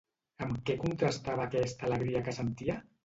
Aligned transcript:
Amb 0.45 0.55
què 0.69 0.75
contrastava 0.83 1.45
aquesta 1.49 1.89
alegria 1.91 2.23
que 2.29 2.35
sentia? 2.39 2.79